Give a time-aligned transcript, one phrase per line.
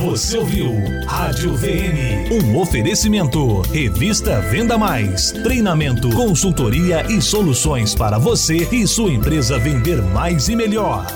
[0.00, 0.72] Você ouviu
[1.06, 3.60] Rádio VM, um oferecimento.
[3.70, 10.56] Revista Venda Mais, treinamento, consultoria e soluções para você e sua empresa vender mais e
[10.56, 11.06] melhor.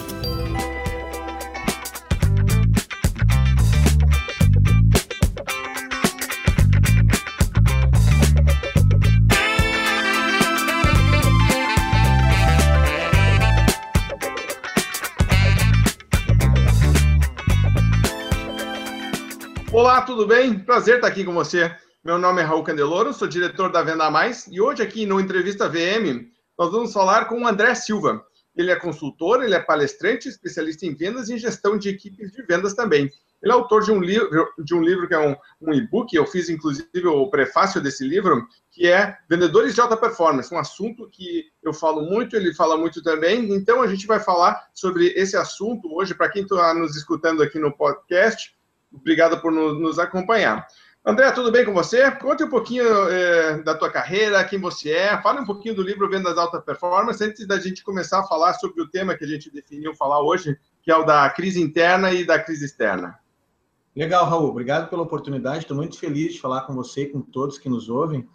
[20.24, 20.58] Tudo bem?
[20.58, 21.70] Prazer estar aqui com você.
[22.02, 25.68] Meu nome é Raul Candeloro, sou diretor da Venda Mais e hoje aqui no Entrevista
[25.68, 28.24] VM nós vamos falar com o André Silva.
[28.56, 32.42] Ele é consultor, ele é palestrante, especialista em vendas e em gestão de equipes de
[32.44, 33.10] vendas também.
[33.42, 36.26] Ele é autor de um livro, de um livro que é um, um e-book, eu
[36.26, 41.44] fiz inclusive o prefácio desse livro, que é Vendedores de Alta Performance, um assunto que
[41.62, 43.52] eu falo muito, ele fala muito também.
[43.52, 47.58] Então a gente vai falar sobre esse assunto hoje, para quem está nos escutando aqui
[47.58, 48.53] no podcast
[48.94, 50.66] Obrigado por nos acompanhar.
[51.06, 52.10] André, tudo bem com você?
[52.12, 55.20] Conte um pouquinho é, da tua carreira, quem você é.
[55.20, 58.80] Fale um pouquinho do livro Vendas Alta Performance, antes da gente começar a falar sobre
[58.80, 62.24] o tema que a gente definiu falar hoje, que é o da crise interna e
[62.24, 63.18] da crise externa.
[63.94, 64.48] Legal, Raul.
[64.48, 65.58] Obrigado pela oportunidade.
[65.58, 68.26] Estou muito feliz de falar com você e com todos que nos ouvem.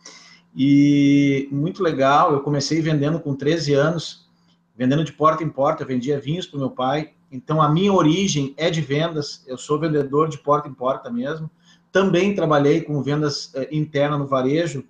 [0.55, 2.33] E muito legal.
[2.33, 4.29] Eu comecei vendendo com 13 anos,
[4.75, 5.81] vendendo de porta em porta.
[5.81, 9.57] Eu vendia vinhos para o meu pai então, a minha origem é de vendas, eu
[9.57, 11.49] sou vendedor de porta em porta mesmo.
[11.91, 14.83] Também trabalhei com vendas eh, interna no varejo,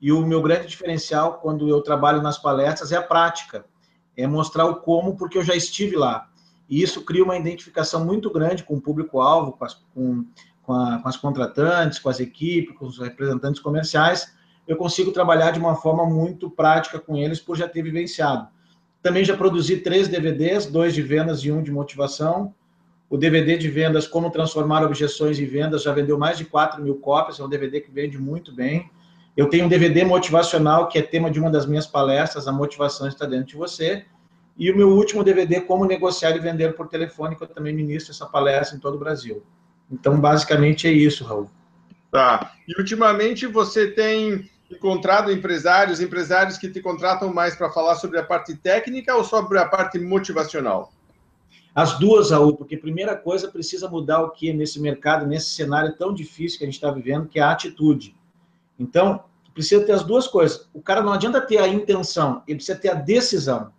[0.00, 3.64] e o meu grande diferencial quando eu trabalho nas palestras é a prática,
[4.16, 6.28] é mostrar o como, porque eu já estive lá.
[6.68, 10.24] E isso cria uma identificação muito grande com o público-alvo, com, com,
[10.62, 14.34] com, com as contratantes, com as equipes, com os representantes comerciais.
[14.66, 18.48] Eu consigo trabalhar de uma forma muito prática com eles, por já ter vivenciado.
[19.02, 22.54] Também já produzi três DVDs, dois de vendas e um de motivação.
[23.08, 26.96] O DVD de vendas, Como Transformar Objeções em Vendas, já vendeu mais de 4 mil
[26.96, 28.90] cópias, é um DVD que vende muito bem.
[29.36, 33.06] Eu tenho um DVD motivacional, que é tema de uma das minhas palestras, A Motivação
[33.06, 34.04] Está Dentro de Você.
[34.58, 38.12] E o meu último DVD, Como Negociar e Vender por Telefone, que eu também ministro
[38.12, 39.42] essa palestra em todo o Brasil.
[39.92, 41.50] Então, basicamente é isso, Raul.
[42.10, 42.54] Tá.
[42.66, 48.24] E ultimamente você tem encontrado empresários, empresários que te contratam mais para falar sobre a
[48.24, 50.92] parte técnica ou sobre a parte motivacional?
[51.74, 56.12] As duas, Raul, porque primeira coisa precisa mudar o que nesse mercado, nesse cenário tão
[56.12, 58.16] difícil que a gente está vivendo, que é a atitude.
[58.78, 60.68] Então, precisa ter as duas coisas.
[60.72, 63.72] O cara não adianta ter a intenção, ele precisa ter a decisão.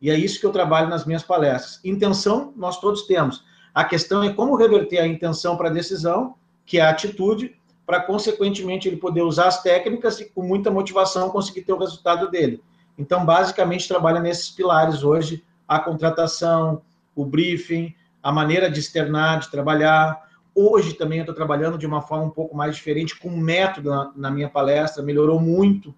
[0.00, 1.80] E é isso que eu trabalho nas minhas palestras.
[1.84, 3.44] Intenção, nós todos temos.
[3.74, 6.34] A questão é como reverter a intenção para a decisão,
[6.64, 7.57] que é a atitude,
[7.88, 12.30] para, consequentemente, ele poder usar as técnicas e, com muita motivação, conseguir ter o resultado
[12.30, 12.62] dele.
[12.98, 16.82] Então, basicamente, trabalha nesses pilares hoje: a contratação,
[17.16, 20.22] o briefing, a maneira de externar, de trabalhar.
[20.54, 24.30] Hoje também estou trabalhando de uma forma um pouco mais diferente, com método na, na
[24.30, 25.94] minha palestra, melhorou muito.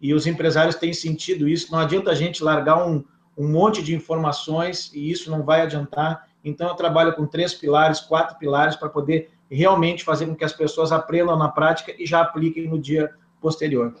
[0.00, 1.70] E os empresários têm sentido isso.
[1.70, 3.04] Não adianta a gente largar um,
[3.38, 6.26] um monte de informações e isso não vai adiantar.
[6.44, 10.52] Então, eu trabalho com três pilares, quatro pilares para poder realmente fazer com que as
[10.52, 13.94] pessoas aprendam na prática e já apliquem no dia posterior.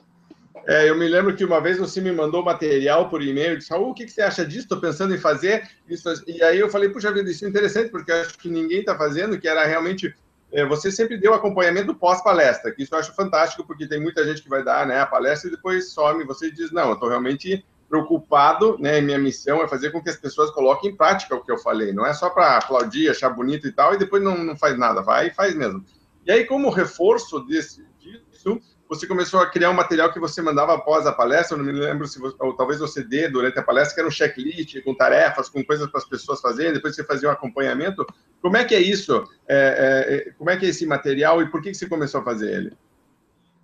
[0.66, 3.90] É, eu me lembro que uma vez você me mandou material por e-mail, disse, Raul,
[3.90, 4.60] o que, você acha disso?
[4.60, 6.08] Estou pensando em fazer isso.
[6.26, 9.38] E aí eu falei, puxa vida, isso é interessante, porque acho que ninguém está fazendo,
[9.38, 10.14] que era realmente...
[10.52, 14.42] É, você sempre deu acompanhamento pós-palestra, que isso eu acho fantástico, porque tem muita gente
[14.42, 17.64] que vai dar né, a palestra e depois some, você diz, não, eu estou realmente
[17.90, 19.00] preocupado, né?
[19.00, 21.92] Minha missão é fazer com que as pessoas coloquem em prática o que eu falei.
[21.92, 25.02] Não é só para aplaudir, achar bonito e tal, e depois não, não faz nada.
[25.02, 25.84] Vai e faz mesmo.
[26.24, 30.74] E aí, como reforço desse, disso, você começou a criar um material que você mandava
[30.74, 31.56] após a palestra.
[31.56, 34.08] Eu não me lembro se você, ou talvez você dê durante a palestra, que era
[34.08, 36.72] um checklist com tarefas, com coisas para as pessoas fazerem.
[36.72, 38.06] Depois você fazia um acompanhamento.
[38.40, 39.24] Como é que é isso?
[39.48, 42.24] É, é, como é que é esse material e por que, que você começou a
[42.24, 42.72] fazer ele?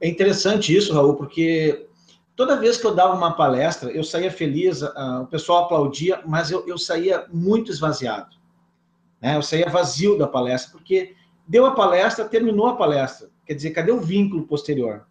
[0.00, 1.86] É interessante isso, Raul, porque
[2.36, 6.50] Toda vez que eu dava uma palestra, eu saía feliz, uh, o pessoal aplaudia, mas
[6.50, 8.36] eu, eu saía muito esvaziado.
[9.22, 9.36] Né?
[9.36, 11.16] Eu saía vazio da palestra, porque
[11.48, 13.30] deu a palestra, terminou a palestra.
[13.47, 15.06] Quer dizer, cadê o vínculo posterior?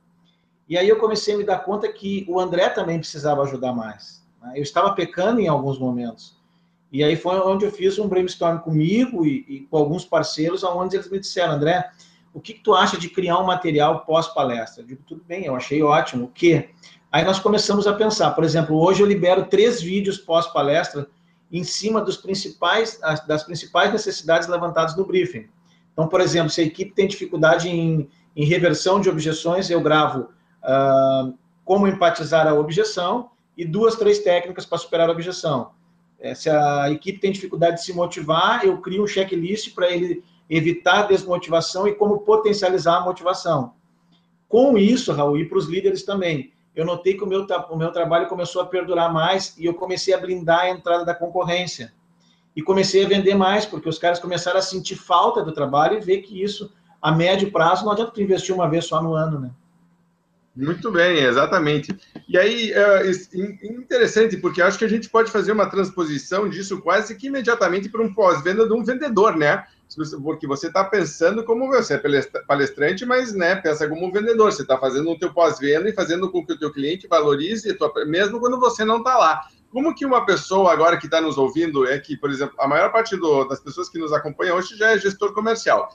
[0.70, 4.24] E aí eu comecei a me dar conta que o André também precisava ajudar mais.
[4.42, 4.54] Né?
[4.56, 6.38] Eu estava pecando em alguns momentos.
[6.92, 10.96] E aí foi onde eu fiz um brainstorm comigo e, e com alguns parceiros, onde
[10.96, 11.90] eles me disseram, André,
[12.34, 14.84] o que, que tu acha de criar um material pós-palestra?
[14.84, 16.26] Eu digo, tudo bem, eu achei ótimo.
[16.26, 16.70] O quê?
[17.16, 21.08] Aí nós começamos a pensar, por exemplo, hoje eu libero três vídeos pós-palestra
[21.50, 25.48] em cima dos principais, das principais necessidades levantadas no briefing.
[25.94, 30.28] Então, por exemplo, se a equipe tem dificuldade em, em reversão de objeções, eu gravo
[30.62, 31.34] uh,
[31.64, 35.72] como empatizar a objeção e duas, três técnicas para superar a objeção.
[36.20, 40.22] É, se a equipe tem dificuldade de se motivar, eu crio um checklist para ele
[40.50, 43.72] evitar a desmotivação e como potencializar a motivação.
[44.50, 47.92] Com isso, Raul, e para os líderes também, eu notei que o meu, o meu
[47.92, 51.94] trabalho começou a perdurar mais e eu comecei a blindar a entrada da concorrência.
[52.56, 56.02] E comecei a vender mais, porque os caras começaram a sentir falta do trabalho e
[56.02, 59.40] ver que isso, a médio prazo, não adianta tu investir uma vez só no ano,
[59.40, 59.52] né?
[60.56, 61.94] Muito bem, exatamente.
[62.30, 67.16] E aí, é interessante, porque acho que a gente pode fazer uma transposição disso quase
[67.16, 69.66] que imediatamente para um pós-venda de um vendedor, né?
[70.24, 74.52] Porque você está pensando como você é palestrante, mas né, pensa como um vendedor.
[74.52, 77.92] Você está fazendo o teu pós-venda e fazendo com que o teu cliente valorize, tua,
[78.06, 79.44] mesmo quando você não está lá.
[79.72, 82.92] Como que uma pessoa agora que está nos ouvindo é que, por exemplo, a maior
[82.92, 85.90] parte do, das pessoas que nos acompanham hoje já é gestor comercial.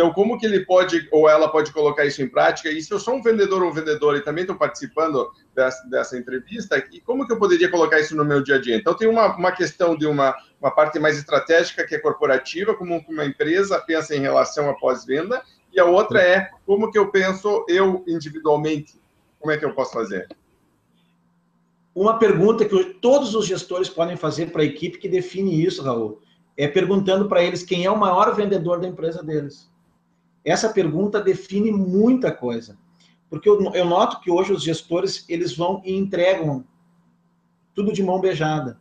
[0.00, 2.70] Então, como que ele pode ou ela pode colocar isso em prática?
[2.70, 6.82] E se eu sou um vendedor ou vendedora e também estou participando dessa, dessa, entrevista,
[6.90, 8.76] e como que eu poderia colocar isso no meu dia a dia?
[8.76, 13.02] Então, tem uma, uma questão de uma, uma parte mais estratégica, que é corporativa, como
[13.08, 15.42] uma empresa pensa em relação à pós-venda,
[15.72, 19.00] e a outra é como que eu penso eu individualmente,
[19.38, 20.28] como é que eu posso fazer?
[21.94, 26.20] Uma pergunta que todos os gestores podem fazer para a equipe que define isso, Raul,
[26.56, 29.70] é perguntando para eles quem é o maior vendedor da empresa deles.
[30.44, 32.78] Essa pergunta define muita coisa.
[33.28, 36.64] Porque eu, eu noto que hoje os gestores, eles vão e entregam
[37.74, 38.78] tudo de mão beijada.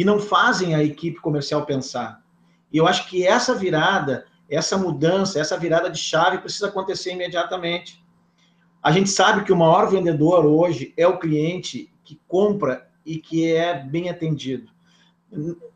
[0.00, 2.24] E não fazem a equipe comercial pensar.
[2.72, 8.02] E eu acho que essa virada, essa mudança, essa virada de chave precisa acontecer imediatamente.
[8.82, 13.52] A gente sabe que o maior vendedor hoje é o cliente que compra e que
[13.52, 14.72] é bem atendido.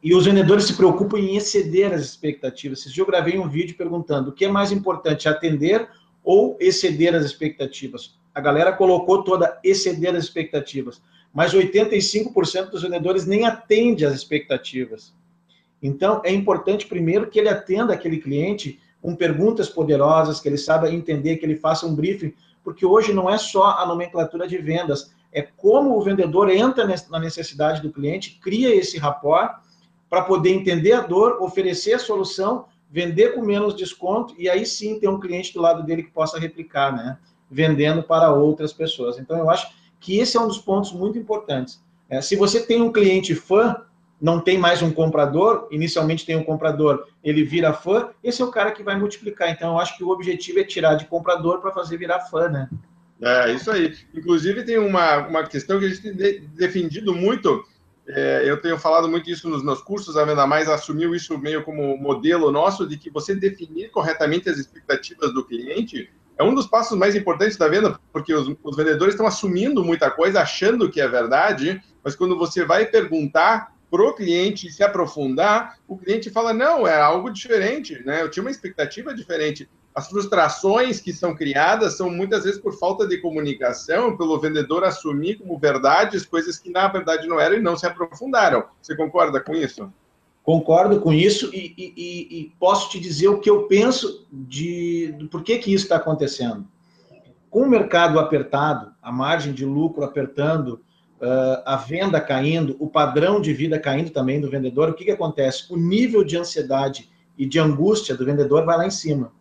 [0.03, 2.79] E os vendedores se preocupam em exceder as expectativas.
[2.79, 5.87] Esses eu gravei um vídeo perguntando o que é mais importante, atender
[6.23, 8.19] ou exceder as expectativas.
[8.35, 11.03] A galera colocou toda exceder as expectativas,
[11.35, 15.13] mas 85% dos vendedores nem atende às expectativas.
[15.83, 20.91] Então, é importante primeiro que ele atenda aquele cliente com perguntas poderosas, que ele saiba
[20.91, 22.33] entender, que ele faça um briefing,
[22.63, 27.19] porque hoje não é só a nomenclatura de vendas, é como o vendedor entra na
[27.19, 29.57] necessidade do cliente, cria esse rapport
[30.09, 35.01] para poder entender a dor, oferecer a solução, vender com menos desconto e aí sim
[35.01, 37.19] ter um cliente do lado dele que possa replicar, né?
[37.51, 39.19] Vendendo para outras pessoas.
[39.19, 39.67] Então eu acho
[40.05, 41.83] que esse é um dos pontos muito importantes.
[42.11, 43.75] É, se você tem um cliente fã,
[44.21, 48.51] não tem mais um comprador, inicialmente tem um comprador, ele vira fã, esse é o
[48.51, 49.49] cara que vai multiplicar.
[49.49, 52.69] Então eu acho que o objetivo é tirar de comprador para fazer virar fã, né?
[53.23, 53.97] É, isso aí.
[54.15, 57.65] Inclusive, tem uma, uma questão que a gente tem de, defendido muito.
[58.07, 61.65] É, eu tenho falado muito isso nos meus cursos, a Venda Mais assumiu isso meio
[61.65, 66.67] como modelo nosso, de que você definir corretamente as expectativas do cliente é um dos
[66.67, 71.01] passos mais importantes da venda, porque os, os vendedores estão assumindo muita coisa, achando que
[71.01, 76.53] é verdade, mas quando você vai perguntar para o cliente se aprofundar, o cliente fala:
[76.53, 78.23] não, é algo diferente, né?
[78.23, 83.07] Eu tinha uma expectativa diferente as frustrações que são criadas são muitas vezes por falta
[83.07, 87.77] de comunicação, pelo vendedor assumir como verdades coisas que na verdade não eram e não
[87.77, 88.65] se aprofundaram.
[88.83, 89.93] Você concorda com isso?
[90.45, 95.25] Concordo com isso e, e, e posso te dizer o que eu penso de, de
[95.25, 96.69] por que, isso está acontecendo.
[97.49, 100.83] Com o mercado apertado, a margem de lucro apertando,
[101.19, 105.11] uh, a venda caindo, o padrão de vida caindo também do vendedor, o que, que
[105.11, 105.73] acontece?
[105.73, 109.33] O nível de ansiedade e de angústia do vendedor vai lá em cima.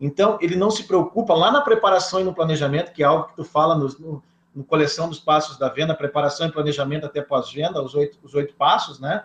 [0.00, 3.36] Então, ele não se preocupa lá na preparação e no planejamento, que é algo que
[3.36, 4.22] tu fala no, no,
[4.54, 8.54] no coleção dos passos da venda, preparação e planejamento até pós-venda, os oito, os oito
[8.54, 9.24] passos, né?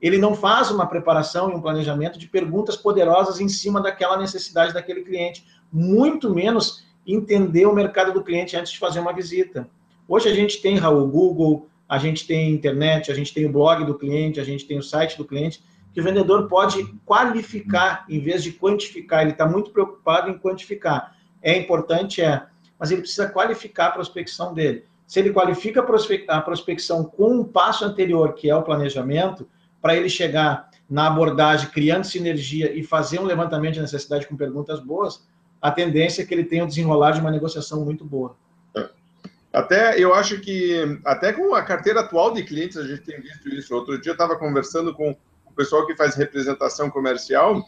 [0.00, 4.74] Ele não faz uma preparação e um planejamento de perguntas poderosas em cima daquela necessidade
[4.74, 9.68] daquele cliente, muito menos entender o mercado do cliente antes de fazer uma visita.
[10.08, 13.84] Hoje a gente tem, Raul, Google, a gente tem internet, a gente tem o blog
[13.84, 15.62] do cliente, a gente tem o site do cliente,
[15.92, 19.22] que o vendedor pode qualificar em vez de quantificar.
[19.22, 21.16] Ele está muito preocupado em quantificar.
[21.40, 22.44] É importante, é,
[22.78, 24.84] mas ele precisa qualificar a prospecção dele.
[25.06, 25.80] Se ele qualifica
[26.28, 29.48] a prospecção com um passo anterior, que é o planejamento,
[29.86, 34.80] para ele chegar na abordagem, criando sinergia e fazer um levantamento de necessidade com perguntas
[34.80, 35.24] boas,
[35.62, 38.36] a tendência é que ele tenha o desenrolar de uma negociação muito boa.
[39.52, 43.48] Até eu acho que, até com a carteira atual de clientes, a gente tem visto
[43.48, 43.72] isso.
[43.76, 45.16] Outro dia eu estava conversando com
[45.54, 47.64] pessoal que faz representação comercial,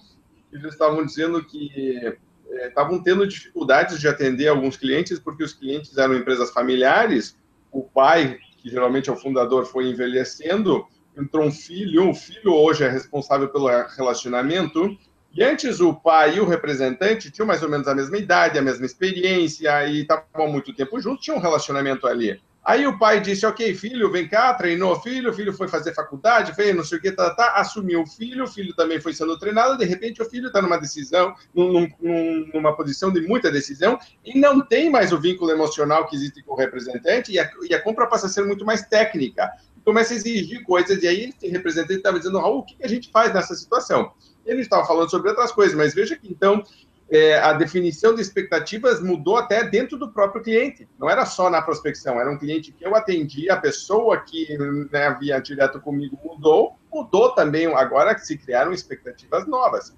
[0.53, 2.17] eles estavam dizendo que
[2.51, 7.39] é, estavam tendo dificuldades de atender alguns clientes, porque os clientes eram empresas familiares,
[7.71, 10.85] o pai, que geralmente é o fundador, foi envelhecendo,
[11.19, 14.97] entrou um filho, o filho hoje é responsável pelo relacionamento,
[15.35, 18.63] e antes o pai e o representante tinham mais ou menos a mesma idade, a
[18.63, 22.41] mesma experiência, e estavam muito tempo juntos, tinha um relacionamento ali.
[22.69, 25.95] Aí o pai disse: Ok, filho, vem cá, treinou o filho, o filho foi fazer
[25.95, 29.15] faculdade, fez não sei o que, tá, tá, assumiu o filho, o filho também foi
[29.15, 33.51] sendo treinado, de repente o filho está numa decisão, num, num, numa posição de muita
[33.51, 37.51] decisão, e não tem mais o vínculo emocional que existe com o representante, e a,
[37.67, 39.51] e a compra passa a ser muito mais técnica.
[39.89, 43.11] Começa a exigir coisas, e aí esse representante estava dizendo: Raul, o que a gente
[43.11, 44.13] faz nessa situação?
[44.45, 46.63] Ele estava falando sobre outras coisas, mas veja que então
[47.11, 50.87] é, a definição de expectativas mudou até dentro do próprio cliente.
[50.99, 54.59] Não era só na prospecção, era um cliente que eu atendi, a pessoa que
[54.93, 59.97] né, direto comigo mudou, mudou também agora que se criaram expectativas novas.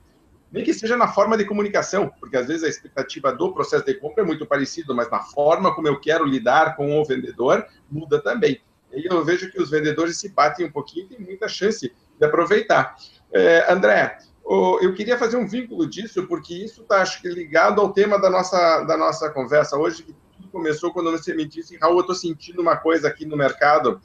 [0.52, 3.94] Nem que seja na forma de comunicação, porque às vezes a expectativa do processo de
[3.94, 8.22] compra é muito parecido, mas na forma como eu quero lidar com o vendedor muda
[8.22, 8.60] também.
[8.92, 12.26] E eu vejo que os vendedores se batem um pouquinho e tem muita chance de
[12.26, 12.96] aproveitar.
[13.32, 17.92] É, André, eu queria fazer um vínculo disso, porque isso está, acho que, ligado ao
[17.92, 21.96] tema da nossa, da nossa conversa hoje, que tudo começou quando você me disse, Raul,
[21.96, 24.00] eu estou sentindo uma coisa aqui no mercado,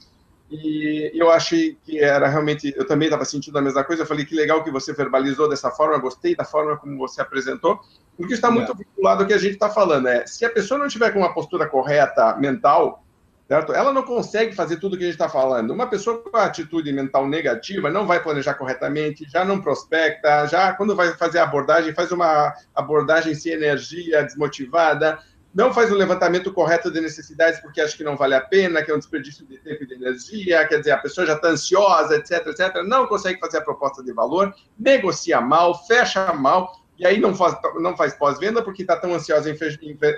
[0.48, 4.24] e eu achei que era realmente, eu também estava sentindo a mesma coisa, eu falei,
[4.24, 7.80] que legal que você verbalizou dessa forma, gostei da forma como você apresentou,
[8.16, 10.86] porque está muito vinculado ao que a gente está falando, é, se a pessoa não
[10.86, 13.04] tiver com uma postura correta mental,
[13.48, 13.72] certo?
[13.72, 15.70] Ela não consegue fazer tudo o que a gente está falando.
[15.70, 20.96] Uma pessoa com atitude mental negativa não vai planejar corretamente, já não prospecta, já quando
[20.96, 25.18] vai fazer a abordagem, faz uma abordagem sem energia, desmotivada,
[25.56, 28.90] não faz o levantamento correto de necessidades porque acha que não vale a pena, que
[28.90, 32.14] é um desperdício de tempo e de energia, quer dizer, a pessoa já está ansiosa,
[32.14, 37.20] etc, etc, não consegue fazer a proposta de valor, negocia mal, fecha mal, e aí
[37.20, 39.56] não faz, não faz pós-venda porque está tão ansiosa em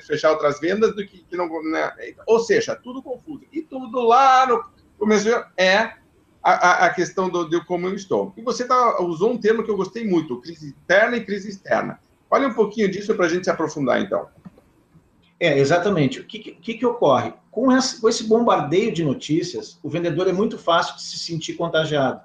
[0.01, 1.49] fechar outras vendas do que, que não.
[1.65, 1.93] Né?
[2.27, 3.45] Ou seja, tudo confuso.
[3.53, 4.65] E tudo lá no
[4.97, 5.95] começo é
[6.43, 8.33] a, a questão do, como eu estou.
[8.37, 12.01] E você tá, usou um termo que eu gostei muito: crise interna e crise externa.
[12.31, 14.29] Fale um pouquinho disso para a gente se aprofundar, então.
[15.41, 16.21] É, exatamente.
[16.21, 17.33] O que, que, que ocorre?
[17.51, 21.55] Com esse, com esse bombardeio de notícias, o vendedor é muito fácil de se sentir
[21.55, 22.21] contagiado.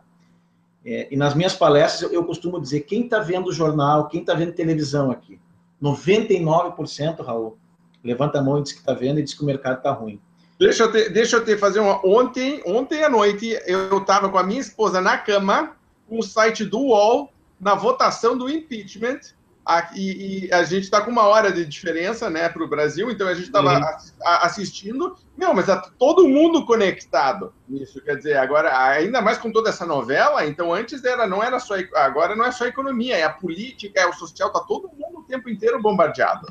[0.85, 4.33] É, e nas minhas palestras eu, eu costumo dizer, quem está vendo jornal, quem está
[4.33, 5.39] vendo televisão aqui?
[5.81, 7.57] 99%, Raul,
[8.03, 10.19] levanta a mão e diz que está vendo e diz que o mercado está ruim.
[10.59, 12.05] Deixa eu, te, deixa eu te fazer uma...
[12.05, 15.75] Ontem, ontem à noite, eu estava com a minha esposa na cama,
[16.07, 19.19] com o site do UOL, na votação do impeachment,
[19.95, 23.27] e, e, a gente está com uma hora de diferença né, para o Brasil, então
[23.27, 23.85] a gente estava uhum.
[24.41, 25.15] assistindo.
[25.37, 28.01] Meu, mas tá todo mundo conectado nisso.
[28.01, 31.75] Quer dizer, agora, ainda mais com toda essa novela, então antes era, não era só.
[31.95, 35.19] Agora não é só a economia, é a política, é o social, tá todo mundo
[35.19, 36.47] o tempo inteiro bombardeado.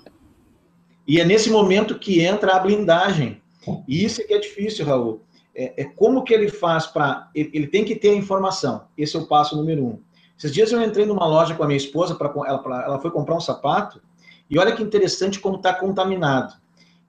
[1.06, 3.42] E é nesse momento que entra a blindagem.
[3.86, 5.22] E isso é que é difícil, Raul.
[5.54, 7.28] É, é como que ele faz para.
[7.34, 8.86] Ele, ele tem que ter a informação.
[8.96, 10.00] Esse é o passo número um
[10.38, 13.10] esses dias eu entrei numa loja com a minha esposa, para ela, pra, ela foi
[13.10, 14.02] comprar um sapato,
[14.48, 16.54] e olha que interessante como está contaminado.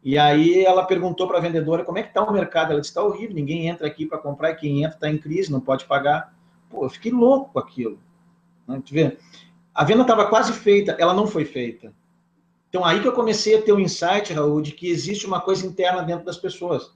[0.03, 2.72] E aí ela perguntou para a vendedora como é que está o mercado.
[2.72, 5.51] Ela disse, está horrível, ninguém entra aqui para comprar, e quem entra está em crise,
[5.51, 6.36] não pode pagar.
[6.70, 7.98] Pô, eu fiquei louco com aquilo.
[8.68, 8.82] Né?
[8.92, 9.18] Vê?
[9.74, 11.94] A venda estava quase feita, ela não foi feita.
[12.70, 15.65] Então aí que eu comecei a ter um insight, Raul, de que existe uma coisa
[15.65, 16.92] interna dentro das pessoas.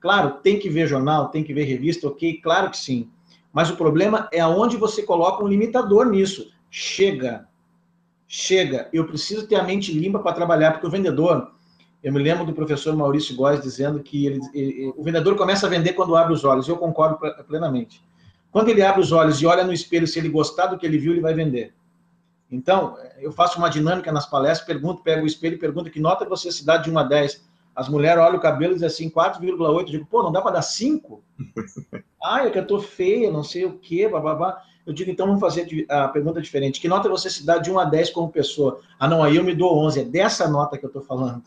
[0.00, 3.10] Claro, tem que ver jornal, tem que ver revista, ok, claro que sim.
[3.52, 6.50] Mas o problema é aonde você coloca um limitador nisso.
[6.70, 7.46] Chega.
[8.26, 8.88] Chega.
[8.92, 11.52] Eu preciso ter a mente limpa para trabalhar, porque o vendedor,
[12.02, 15.70] eu me lembro do professor Maurício Góes dizendo que ele, ele, o vendedor começa a
[15.70, 16.66] vender quando abre os olhos.
[16.66, 18.02] Eu concordo plenamente.
[18.50, 20.98] Quando ele abre os olhos e olha no espelho, se ele gostar do que ele
[20.98, 21.74] viu, ele vai vender.
[22.50, 26.28] Então, eu faço uma dinâmica nas palestras, pergunto, pego o espelho e pergunto que nota
[26.28, 27.44] você se dá de 1 a 10.
[27.74, 29.84] As mulheres olham o cabelo e dizem assim, 4,8.
[29.86, 31.22] digo, pô, não dá para dar 5?
[32.22, 34.62] ah, é que eu tô feia, não sei o quê, bababá.
[34.84, 36.80] Eu digo, então vamos fazer a pergunta diferente.
[36.80, 38.80] Que nota você se dá de 1 a 10 como pessoa?
[38.98, 40.00] Ah, não, aí eu me dou 11.
[40.00, 41.42] É dessa nota que eu estou falando.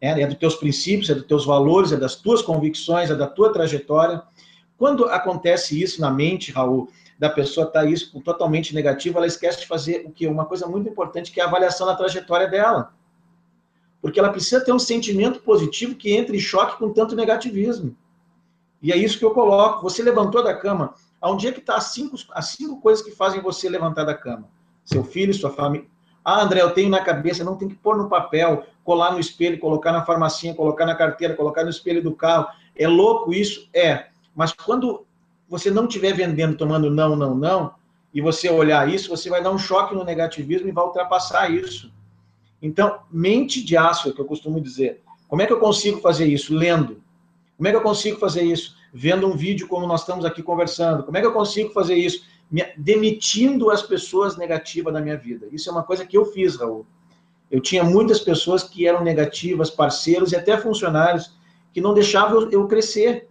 [0.00, 3.26] É, é dos teus princípios, é dos teus valores, é das tuas convicções, é da
[3.26, 4.22] tua trajetória.
[4.76, 9.60] Quando acontece isso na mente, Raul, da pessoa estar tá isso totalmente negativa, ela esquece
[9.60, 10.26] de fazer o que?
[10.26, 12.92] Uma coisa muito importante, que é a avaliação da trajetória dela
[14.00, 17.96] porque ela precisa ter um sentimento positivo que entre em choque com tanto negativismo.
[18.82, 19.82] E é isso que eu coloco.
[19.82, 20.94] Você levantou da cama.
[21.20, 24.48] Aonde é que está as cinco, as cinco coisas que fazem você levantar da cama?
[24.84, 25.86] Seu filho, sua família.
[26.24, 29.58] Ah, André, eu tenho na cabeça, não tem que pôr no papel, colar no espelho,
[29.58, 32.46] colocar na farmacinha, colocar na carteira, colocar no espelho do carro.
[32.74, 33.68] É louco isso?
[33.74, 34.06] É.
[34.34, 35.04] Mas quando
[35.48, 37.74] você não estiver vendendo, tomando não, não, não,
[38.12, 41.92] e você olhar isso, você vai dar um choque no negativismo e vai ultrapassar isso.
[42.62, 45.02] Então, mente de aço, é que eu costumo dizer.
[45.28, 46.54] Como é que eu consigo fazer isso?
[46.54, 47.02] Lendo.
[47.56, 48.74] Como é que eu consigo fazer isso?
[48.92, 51.04] Vendo um vídeo como nós estamos aqui conversando.
[51.04, 52.28] Como é que eu consigo fazer isso?
[52.76, 55.46] demitindo as pessoas negativas da minha vida.
[55.52, 56.84] Isso é uma coisa que eu fiz, Raul.
[57.48, 61.32] Eu tinha muitas pessoas que eram negativas, parceiros e até funcionários
[61.72, 63.28] que não deixava eu, eu crescer.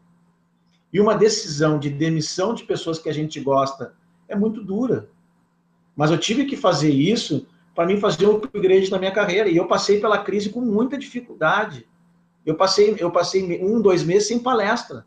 [0.92, 3.94] E uma decisão de demissão de pessoas que a gente gosta
[4.28, 5.10] é muito dura.
[5.96, 7.46] Mas eu tive que fazer isso
[7.80, 9.48] para mim fazer um upgrade na minha carreira.
[9.48, 11.88] E eu passei pela crise com muita dificuldade.
[12.46, 15.06] Eu passei, eu passei um, dois meses sem palestra.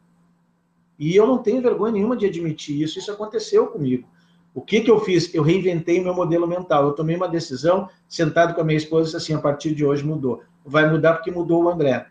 [0.99, 2.99] E eu não tenho vergonha nenhuma de admitir isso.
[2.99, 4.09] Isso aconteceu comigo.
[4.55, 5.35] O que, que eu fiz?
[5.35, 6.87] Eu reinventei meu modelo mental.
[6.87, 10.43] Eu tomei uma decisão, sentado com a minha esposa, assim, a partir de hoje mudou.
[10.65, 12.07] Vai mudar porque mudou o André.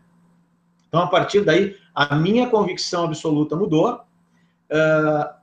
[0.88, 4.02] Então, a partir daí, a minha convicção absoluta mudou.
[4.70, 5.41] Uh,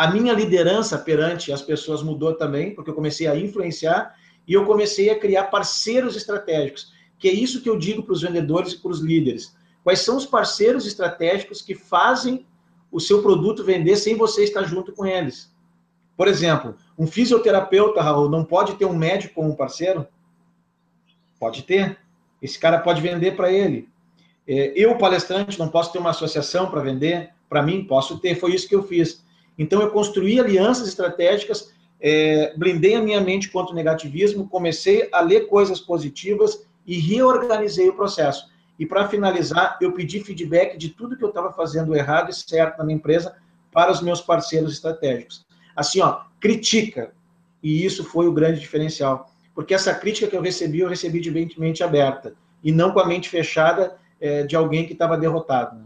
[0.00, 4.16] a minha liderança perante as pessoas mudou também, porque eu comecei a influenciar
[4.48, 8.22] e eu comecei a criar parceiros estratégicos, que é isso que eu digo para os
[8.22, 9.54] vendedores e para os líderes.
[9.84, 12.46] Quais são os parceiros estratégicos que fazem
[12.90, 15.54] o seu produto vender sem você estar junto com eles?
[16.16, 20.08] Por exemplo, um fisioterapeuta, Raul, não pode ter um médico como parceiro?
[21.38, 21.98] Pode ter.
[22.40, 23.86] Esse cara pode vender para ele.
[24.48, 27.34] É, eu, palestrante, não posso ter uma associação para vender?
[27.50, 28.34] Para mim, posso ter.
[28.34, 29.28] Foi isso que eu fiz.
[29.60, 35.20] Então, eu construí alianças estratégicas, é, blindei a minha mente contra o negativismo, comecei a
[35.20, 38.50] ler coisas positivas e reorganizei o processo.
[38.78, 42.78] E para finalizar, eu pedi feedback de tudo que eu estava fazendo errado e certo
[42.78, 43.36] na minha empresa
[43.70, 45.44] para os meus parceiros estratégicos
[45.80, 47.12] assim, ó, critica.
[47.62, 49.30] E isso foi o grande diferencial.
[49.54, 52.34] Porque essa crítica que eu recebi, eu recebi de mente aberta.
[52.62, 55.76] E não com a mente fechada é, de alguém que estava derrotado.
[55.76, 55.84] Né?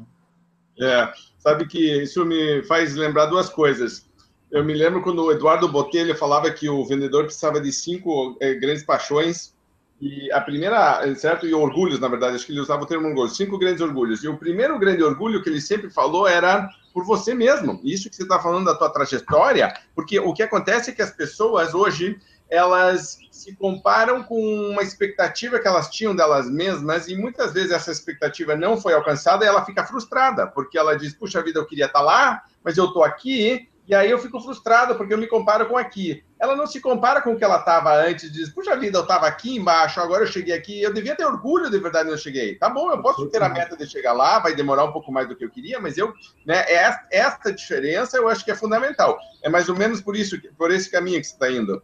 [0.80, 4.08] É, sabe que isso me faz lembrar duas coisas.
[4.50, 8.54] Eu me lembro quando o Eduardo Botelho falava que o vendedor precisava de cinco é,
[8.54, 9.54] grandes paixões
[10.00, 11.46] e a primeira, certo?
[11.46, 14.22] E orgulhos, na verdade, acho que ele usava o termo orgulho, cinco grandes orgulhos.
[14.22, 17.80] E o primeiro grande orgulho que ele sempre falou era por você mesmo.
[17.82, 21.10] Isso que você está falando da tua trajetória, porque o que acontece é que as
[21.10, 22.18] pessoas hoje
[22.54, 27.90] elas se comparam com uma expectativa que elas tinham delas mesmas e muitas vezes essa
[27.90, 31.86] expectativa não foi alcançada e ela fica frustrada, porque ela diz: "Puxa vida, eu queria
[31.86, 35.26] estar tá lá, mas eu estou aqui e aí eu fico frustrado porque eu me
[35.26, 36.24] comparo com aqui.
[36.40, 39.26] Ela não se compara com o que ela estava antes, diz, puxa vida, eu estava
[39.26, 42.54] aqui embaixo, agora eu cheguei aqui, eu devia ter orgulho de verdade eu cheguei.
[42.54, 45.28] Tá bom, eu posso ter a meta de chegar lá, vai demorar um pouco mais
[45.28, 46.14] do que eu queria, mas eu,
[46.46, 46.64] né,
[47.10, 49.18] essa diferença eu acho que é fundamental.
[49.42, 51.82] É mais ou menos por isso, por esse caminho que você está indo.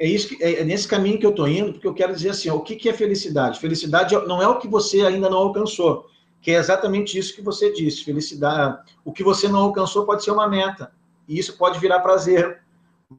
[0.00, 2.48] É, isso que, é, nesse caminho que eu estou indo, porque eu quero dizer assim,
[2.48, 3.60] ó, o que, que é felicidade?
[3.60, 6.08] Felicidade não é o que você ainda não alcançou,
[6.40, 8.02] que é exatamente isso que você disse.
[8.02, 10.90] Felicidade, o que você não alcançou pode ser uma meta
[11.28, 12.62] e isso pode virar prazer.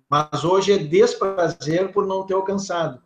[0.10, 3.00] Mas hoje é desprazer por não ter alcançado.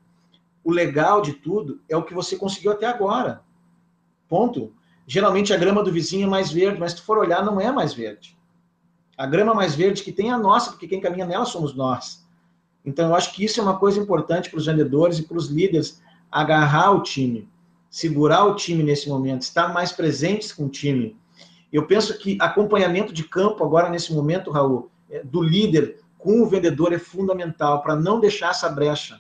[0.64, 3.42] O legal de tudo é o que você conseguiu até agora.
[4.30, 4.74] Ponto.
[5.06, 7.72] Geralmente a grama do vizinho é mais verde, mas se tu for olhar, não é
[7.74, 8.38] mais verde.
[9.18, 12.25] A grama mais verde que tem é a nossa, porque quem caminha nela somos nós.
[12.86, 15.48] Então, eu acho que isso é uma coisa importante para os vendedores e para os
[15.48, 17.50] líderes agarrar o time,
[17.90, 21.18] segurar o time nesse momento, estar mais presentes com o time.
[21.72, 26.46] Eu penso que acompanhamento de campo agora nesse momento, Raul, é, do líder com o
[26.46, 29.20] vendedor é fundamental para não deixar essa brecha,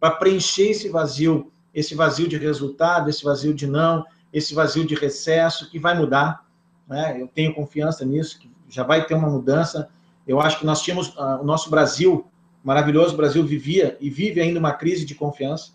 [0.00, 4.94] para preencher esse vazio, esse vazio de resultado, esse vazio de não, esse vazio de
[4.94, 6.46] recesso, que vai mudar.
[6.88, 7.20] Né?
[7.20, 9.88] Eu tenho confiança nisso, que já vai ter uma mudança.
[10.26, 12.26] Eu acho que nós tínhamos, uh, o nosso Brasil,
[12.66, 15.70] maravilhoso Brasil, vivia e vive ainda uma crise de confiança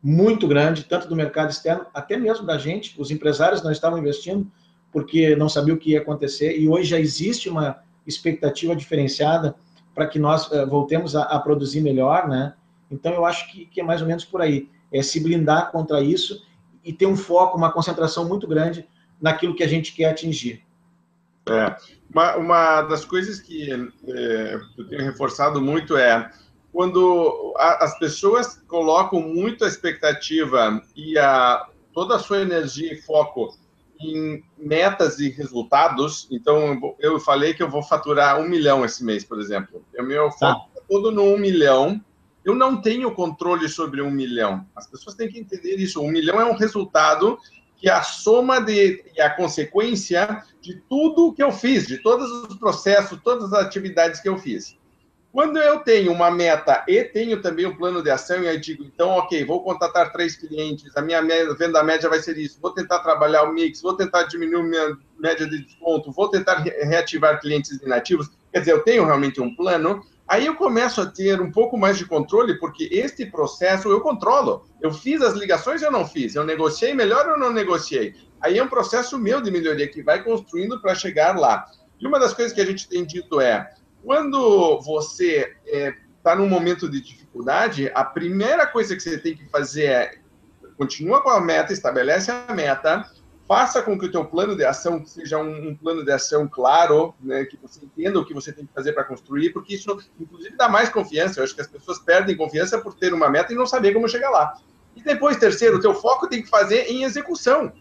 [0.00, 2.94] muito grande, tanto do mercado externo, até mesmo da gente.
[2.96, 4.46] Os empresários não estavam investindo
[4.92, 9.56] porque não sabiam o que ia acontecer, e hoje já existe uma expectativa diferenciada
[9.92, 12.54] para que nós uh, voltemos a, a, produzir melhor, né?
[12.88, 14.70] Então, eu acho que, que, é mais ou menos por aí.
[14.92, 16.40] É se blindar contra isso
[16.84, 18.88] e ter um foco, uma concentração muito grande
[19.20, 20.62] naquilo que a gente quer atingir.
[21.48, 21.76] É.
[22.12, 26.30] Uma, uma das coisas que é, eu tenho reforçado muito é
[26.72, 33.00] quando a, as pessoas colocam muito a expectativa e a, toda a sua energia e
[33.00, 33.56] foco
[34.00, 36.28] em metas e resultados.
[36.30, 39.82] Então, eu falei que eu vou faturar um milhão esse mês, por exemplo.
[39.98, 40.54] O meu tá.
[40.54, 42.00] foco tá todo no um milhão.
[42.44, 44.64] Eu não tenho controle sobre um milhão.
[44.76, 46.02] As pessoas têm que entender isso.
[46.02, 47.38] Um milhão é um resultado
[47.86, 52.28] que é a soma de, e a consequência de tudo que eu fiz, de todos
[52.50, 54.76] os processos, todas as atividades que eu fiz.
[55.30, 58.82] Quando eu tenho uma meta e tenho também um plano de ação, e aí digo,
[58.82, 61.22] então, ok, vou contratar três clientes, a minha
[61.54, 65.48] venda média vai ser isso, vou tentar trabalhar o mix, vou tentar diminuir minha média
[65.48, 70.46] de desconto, vou tentar reativar clientes inativos, quer dizer, eu tenho realmente um plano, aí
[70.46, 74.66] eu começo a ter um pouco mais de controle, porque este processo eu controlo.
[74.80, 76.34] Eu fiz as ligações eu não fiz?
[76.34, 78.14] Eu negociei melhor ou não negociei?
[78.40, 81.66] Aí é um processo meu de melhoria que vai construindo para chegar lá.
[81.98, 83.72] E uma das coisas que a gente tem dito é,
[84.04, 89.36] quando você está é, tá num momento de dificuldade, a primeira coisa que você tem
[89.36, 90.18] que fazer é
[90.76, 93.10] continua com a meta, estabelece a meta,
[93.46, 97.14] faça com que o teu plano de ação seja um, um plano de ação claro,
[97.20, 100.56] né, que você entenda o que você tem que fazer para construir, porque isso, inclusive,
[100.56, 101.38] dá mais confiança.
[101.40, 104.08] Eu acho que as pessoas perdem confiança por ter uma meta e não saber como
[104.08, 104.54] chegar lá.
[104.96, 107.72] E depois, terceiro, o teu foco tem que fazer em execução.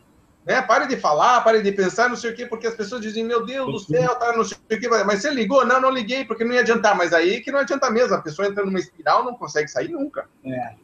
[0.46, 0.62] Né?
[0.62, 3.44] Pare de falar, pare de pensar, não sei o quê, porque as pessoas dizem, meu
[3.44, 4.88] Deus do céu, tá, não sei o quê.
[4.88, 5.66] Mas você ligou?
[5.66, 6.96] Não, não liguei, porque não ia adiantar.
[6.96, 8.14] Mas aí que não adianta mesmo.
[8.14, 10.30] A pessoa entra numa espiral, não consegue sair nunca.
[10.46, 10.76] É.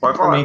[0.00, 0.44] Pode falar.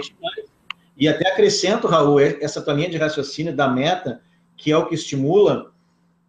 [0.95, 4.21] E até acrescento, Raul, essa tua linha de raciocínio da meta,
[4.55, 5.73] que é o que estimula.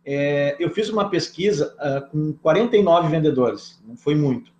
[0.04, 4.52] É, eu fiz uma pesquisa uh, com 49 vendedores, não foi muito.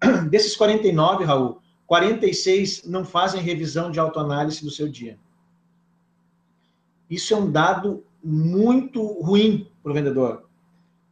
[0.30, 5.18] Desses 49, Raul, 46 não fazem revisão de autoanálise do seu dia.
[7.08, 10.48] Isso é um dado muito ruim para o vendedor.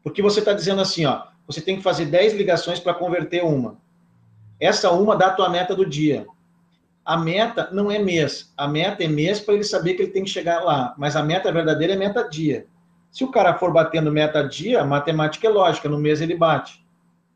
[0.02, 3.76] Porque você está dizendo assim, ó, você tem que fazer 10 ligações para converter uma.
[4.58, 6.26] Essa uma dá a tua meta do dia.
[7.10, 8.52] A meta não é mês.
[8.56, 10.94] A meta é mês para ele saber que ele tem que chegar lá.
[10.96, 12.68] Mas a meta verdadeira é meta dia.
[13.10, 15.88] Se o cara for batendo meta dia, a matemática é lógica.
[15.88, 16.86] No mês ele bate.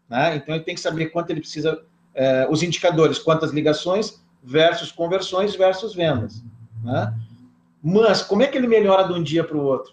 [0.09, 0.37] Né?
[0.37, 1.83] Então ele tem que saber quanto ele precisa,
[2.15, 6.41] eh, os indicadores, quantas ligações versus conversões versus vendas.
[6.85, 7.13] Né?
[7.83, 9.93] Mas como é que ele melhora de um dia para o outro?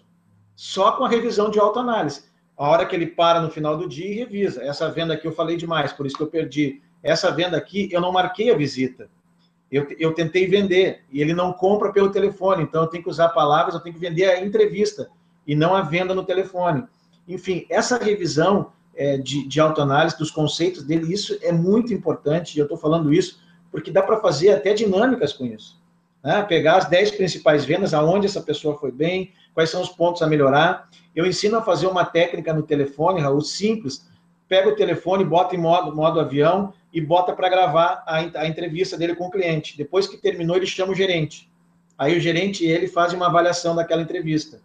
[0.54, 2.26] Só com a revisão de autoanálise.
[2.56, 4.62] A hora que ele para no final do dia e revisa.
[4.62, 6.80] Essa venda aqui eu falei demais, por isso que eu perdi.
[7.02, 9.10] Essa venda aqui eu não marquei a visita
[9.72, 13.30] eu, eu tentei vender e ele não compra pelo telefone, então eu tenho que usar
[13.30, 15.08] palavras, eu tenho que vender a entrevista
[15.46, 16.84] e não a venda no telefone.
[17.26, 22.58] Enfim, essa revisão é, de, de autoanálise dos conceitos dele, isso é muito importante, e
[22.58, 25.80] eu estou falando isso porque dá para fazer até dinâmicas com isso.
[26.22, 26.42] Né?
[26.42, 30.26] Pegar as 10 principais vendas, aonde essa pessoa foi bem, quais são os pontos a
[30.26, 30.90] melhorar.
[31.16, 34.06] Eu ensino a fazer uma técnica no telefone, Raul, simples.
[34.52, 38.98] Pega o telefone, bota em modo, modo avião, e bota para gravar a, a, entrevista
[38.98, 39.78] dele com o cliente.
[39.78, 41.50] Depois que terminou, ele chama o gerente.
[41.96, 44.60] Aí o gerente ele fazem uma avaliação daquela entrevista.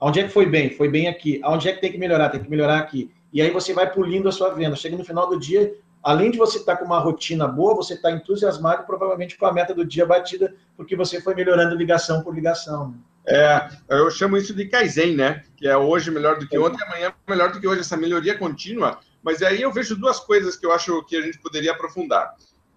[0.00, 0.70] Onde é que foi bem?
[0.70, 1.40] Foi bem aqui.
[1.44, 2.30] Onde é que tem que melhorar?
[2.30, 3.12] Tem que melhorar aqui.
[3.32, 4.74] E aí você vai pulindo a sua venda.
[4.74, 8.10] Chega no final do dia, além de você estar com uma rotina boa, você está
[8.10, 12.92] entusiasmado provavelmente com a meta do dia batida, porque você foi melhorando ligação por ligação.
[13.24, 15.44] É, eu chamo isso de Kaizen, né?
[15.56, 17.82] Que é hoje melhor do que ontem, amanhã melhor do que hoje.
[17.82, 21.38] Essa melhoria contínua mas aí eu vejo duas coisas que eu acho que a gente
[21.38, 22.34] poderia aprofundar.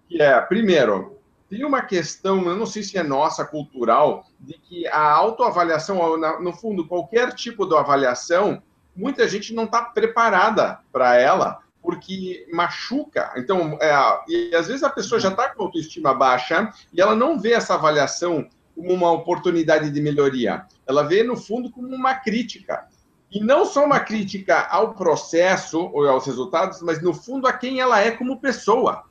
[0.08, 4.86] Que é, primeiro, tem uma questão, eu não sei se é nossa, cultural, de que
[4.88, 8.62] a autoavaliação, no fundo, qualquer tipo de avaliação,
[8.94, 13.32] muita gente não está preparada para ela, porque machuca.
[13.36, 13.94] Então, é,
[14.28, 17.74] e às vezes a pessoa já está com autoestima baixa e ela não vê essa
[17.74, 20.66] avaliação como uma oportunidade de melhoria.
[20.86, 22.88] Ela vê, no fundo, como uma crítica.
[23.36, 27.80] E não só uma crítica ao processo ou aos resultados, mas no fundo a quem
[27.80, 29.04] ela é como pessoa.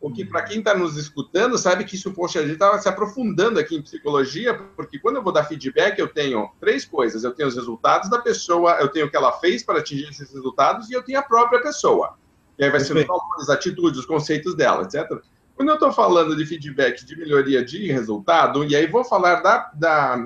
[0.00, 2.88] O que, para quem está nos escutando, sabe que isso, poxa, a gente estava se
[2.88, 7.30] aprofundando aqui em psicologia, porque quando eu vou dar feedback, eu tenho três coisas: eu
[7.30, 10.90] tenho os resultados da pessoa, eu tenho o que ela fez para atingir esses resultados,
[10.90, 12.18] e eu tenho a própria pessoa.
[12.58, 15.22] E aí vai ser os valores, atitudes, os conceitos dela, etc.
[15.54, 19.70] Quando eu estou falando de feedback, de melhoria de resultado, e aí vou falar da,
[19.72, 20.16] da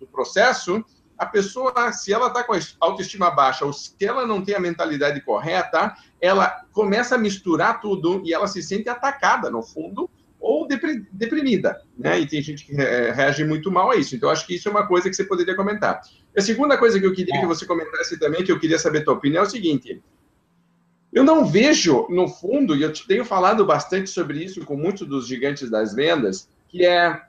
[0.00, 0.84] do processo,
[1.22, 4.60] a pessoa, se ela está com a autoestima baixa ou se ela não tem a
[4.60, 10.66] mentalidade correta, ela começa a misturar tudo e ela se sente atacada, no fundo, ou
[10.66, 12.18] deprimida, né?
[12.18, 14.16] E tem gente que reage muito mal a isso.
[14.16, 16.00] Então, acho que isso é uma coisa que você poderia comentar.
[16.36, 19.04] A segunda coisa que eu queria que você comentasse também, que eu queria saber a
[19.04, 20.02] tua opinião, é o seguinte.
[21.12, 25.28] Eu não vejo, no fundo, e eu tenho falado bastante sobre isso com muitos dos
[25.28, 27.22] gigantes das vendas, que é,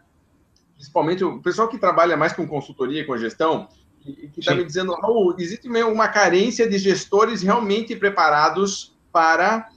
[0.73, 3.67] principalmente o pessoal que trabalha mais com consultoria e com gestão,
[4.03, 9.69] que está me dizendo, oh, existe uma carência de gestores realmente preparados para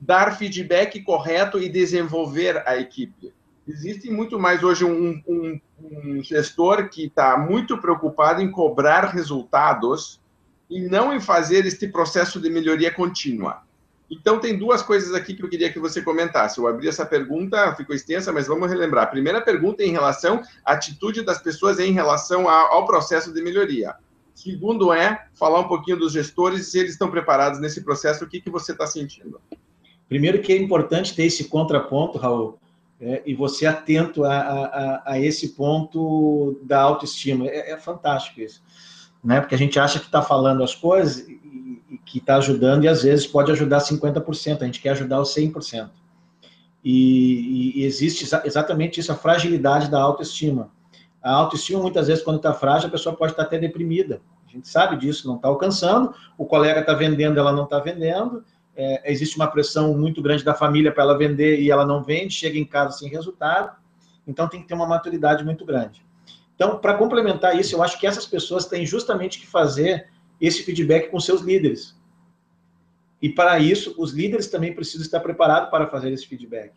[0.00, 3.32] dar feedback correto e desenvolver a equipe.
[3.66, 10.20] Existe muito mais hoje um, um, um gestor que está muito preocupado em cobrar resultados
[10.68, 13.62] e não em fazer este processo de melhoria contínua.
[14.12, 16.58] Então, tem duas coisas aqui que eu queria que você comentasse.
[16.58, 19.10] Eu abri essa pergunta, ficou extensa, mas vamos relembrar.
[19.10, 23.94] Primeira pergunta é em relação à atitude das pessoas em relação ao processo de melhoria.
[24.34, 28.38] Segundo é falar um pouquinho dos gestores, se eles estão preparados nesse processo, o que,
[28.38, 29.40] que você está sentindo?
[30.10, 32.58] Primeiro que é importante ter esse contraponto, Raul,
[33.00, 37.46] é, e você atento a, a, a, esse ponto da autoestima.
[37.46, 38.62] É, é fantástico isso,
[39.24, 39.40] né?
[39.40, 41.26] Porque a gente acha que está falando as coisas
[42.12, 45.88] que está ajudando e às vezes pode ajudar 50%, a gente quer ajudar os 100%.
[46.84, 50.70] E, e existe exatamente isso, a fragilidade da autoestima.
[51.22, 54.20] A autoestima, muitas vezes, quando está frágil, a pessoa pode estar tá até deprimida.
[54.46, 58.44] A gente sabe disso, não está alcançando, o colega está vendendo, ela não está vendendo,
[58.76, 62.34] é, existe uma pressão muito grande da família para ela vender e ela não vende,
[62.34, 63.74] chega em casa sem resultado.
[64.26, 66.04] Então, tem que ter uma maturidade muito grande.
[66.54, 71.08] Então, para complementar isso, eu acho que essas pessoas têm justamente que fazer esse feedback
[71.08, 72.01] com seus líderes.
[73.22, 76.72] E para isso, os líderes também precisam estar preparados para fazer esse feedback,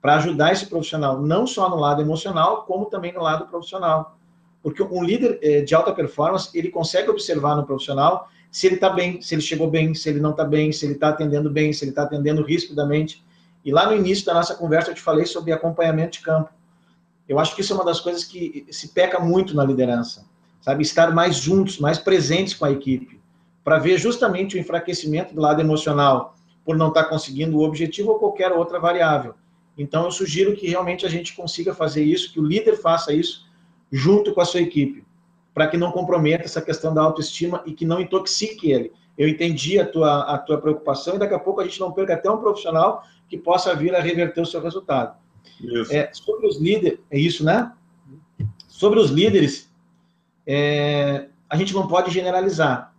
[0.00, 4.16] para ajudar esse profissional, não só no lado emocional, como também no lado profissional.
[4.62, 8.88] Porque um líder eh, de alta performance, ele consegue observar no profissional se ele está
[8.88, 11.74] bem, se ele chegou bem, se ele não está bem, se ele está atendendo bem,
[11.74, 13.22] se ele está atendendo rispidamente.
[13.62, 16.48] E lá no início da nossa conversa eu te falei sobre acompanhamento de campo.
[17.28, 20.24] Eu acho que isso é uma das coisas que se peca muito na liderança,
[20.62, 20.82] sabe?
[20.82, 23.20] Estar mais juntos, mais presentes com a equipe,
[23.66, 28.12] para ver justamente o enfraquecimento do lado emocional, por não estar tá conseguindo o objetivo
[28.12, 29.34] ou qualquer outra variável.
[29.76, 33.44] Então, eu sugiro que realmente a gente consiga fazer isso, que o líder faça isso
[33.90, 35.04] junto com a sua equipe
[35.52, 38.92] para que não comprometa essa questão da autoestima e que não intoxique ele.
[39.18, 42.14] Eu entendi a tua, a tua preocupação e daqui a pouco a gente não perca
[42.14, 45.16] até um profissional que possa vir a reverter o seu resultado.
[45.60, 45.92] Isso.
[45.92, 47.72] É, sobre os líderes, é isso, né?
[48.68, 49.68] Sobre os líderes,
[50.46, 52.94] é, a gente não pode generalizar,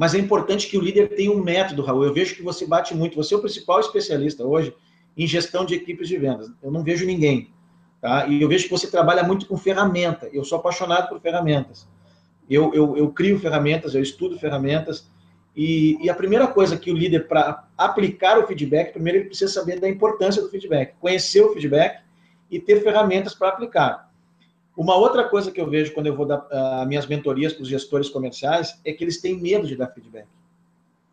[0.00, 2.04] mas é importante que o líder tenha um método, Raul.
[2.04, 4.74] Eu vejo que você bate muito, você é o principal especialista hoje
[5.14, 6.50] em gestão de equipes de vendas.
[6.62, 7.52] Eu não vejo ninguém,
[8.00, 8.26] tá?
[8.26, 10.26] E eu vejo que você trabalha muito com ferramenta.
[10.32, 11.86] Eu sou apaixonado por ferramentas.
[12.48, 15.06] Eu, eu, eu crio ferramentas, eu estudo ferramentas,
[15.54, 19.52] e, e a primeira coisa que o líder, para aplicar o feedback, primeiro ele precisa
[19.52, 22.00] saber da importância do feedback, conhecer o feedback
[22.50, 24.09] e ter ferramentas para aplicar.
[24.80, 27.68] Uma outra coisa que eu vejo quando eu vou dar uh, minhas mentorias para os
[27.68, 30.26] gestores comerciais é que eles têm medo de dar feedback.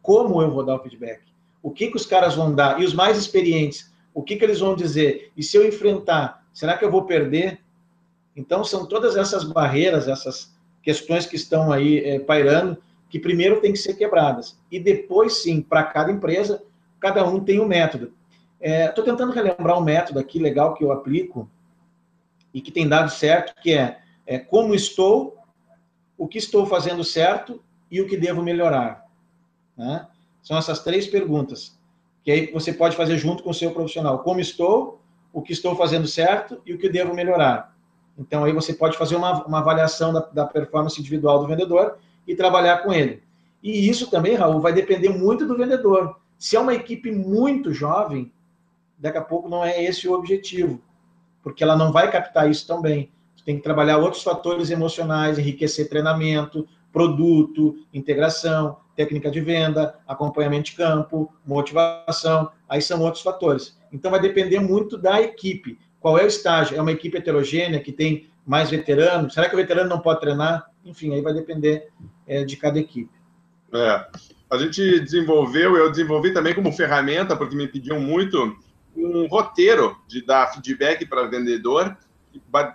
[0.02, 1.20] Como eu vou dar o feedback?
[1.62, 2.82] O que, que os caras vão dar?
[2.82, 5.34] E os mais experientes, o que, que eles vão dizer?
[5.36, 7.60] E se eu enfrentar, será que eu vou perder?
[8.38, 12.78] Então, são todas essas barreiras, essas questões que estão aí é, pairando,
[13.10, 14.58] que primeiro tem que ser quebradas.
[14.72, 16.64] E depois, sim, para cada empresa,
[17.02, 18.14] cada um tem um método.
[18.62, 21.50] Estou é, tentando relembrar um método aqui legal que eu aplico
[22.58, 25.38] e que tem dado certo, que é, é como estou,
[26.18, 29.06] o que estou fazendo certo e o que devo melhorar.
[29.78, 30.08] Né?
[30.42, 31.78] São essas três perguntas
[32.24, 34.20] que aí você pode fazer junto com o seu profissional.
[34.24, 35.00] Como estou,
[35.32, 37.78] o que estou fazendo certo e o que devo melhorar.
[38.18, 42.36] Então, aí você pode fazer uma, uma avaliação da, da performance individual do vendedor e
[42.36, 43.22] trabalhar com ele.
[43.62, 46.20] E isso também, Raul, vai depender muito do vendedor.
[46.40, 48.32] Se é uma equipe muito jovem,
[48.98, 50.82] daqui a pouco não é esse o objetivo,
[51.48, 53.12] porque ela não vai captar isso tão bem.
[53.36, 60.72] Você tem que trabalhar outros fatores emocionais, enriquecer treinamento, produto, integração, técnica de venda, acompanhamento
[60.72, 63.78] de campo, motivação, aí são outros fatores.
[63.94, 65.78] Então vai depender muito da equipe.
[66.00, 66.76] Qual é o estágio?
[66.78, 69.34] É uma equipe heterogênea que tem mais veteranos?
[69.34, 70.70] Será que o veterano não pode treinar?
[70.84, 71.90] Enfim, aí vai depender
[72.26, 73.12] é, de cada equipe.
[73.74, 74.08] É.
[74.50, 78.56] A gente desenvolveu, eu desenvolvi também como ferramenta, porque me pediam muito,
[78.98, 81.96] um roteiro de dar feedback para vendedor,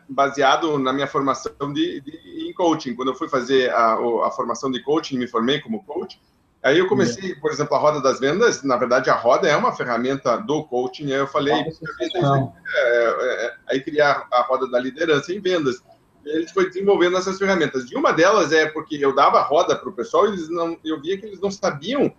[0.09, 2.95] baseado na minha formação de, de, em coaching.
[2.95, 6.21] Quando eu fui fazer a, a formação de coaching, me formei como coach,
[6.63, 8.63] Aí eu comecei, por exemplo, a roda das vendas.
[8.63, 11.07] Na verdade, a roda é uma ferramenta do coaching.
[11.07, 11.69] Aí eu falei, é,
[12.15, 15.83] é, é, aí criar a roda da liderança em vendas.
[16.25, 17.91] E a gente foi desenvolvendo essas ferramentas.
[17.91, 21.19] E uma delas é porque eu dava roda para o pessoal, eles não, eu via
[21.19, 22.15] que eles não sabiam